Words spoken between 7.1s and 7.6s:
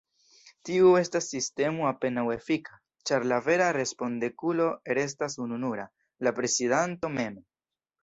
mem.